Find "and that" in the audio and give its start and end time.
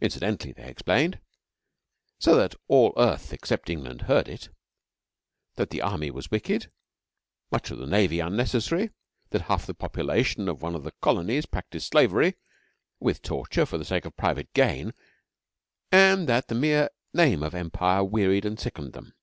15.92-16.48